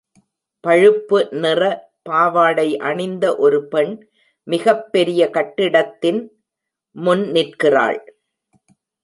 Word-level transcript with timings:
பழுப்பு 0.59 1.27
நிற 1.31 1.91
பாவாடை 2.01 2.77
அணிந்த 2.77 3.35
ஒரு 3.35 3.67
பெண் 3.67 4.09
மிகப் 4.43 4.91
பெரிய 4.91 5.29
கட்டிடத்தின் 5.29 6.43
முன் 6.95 7.31
நிற்கிறாள். 7.31 8.17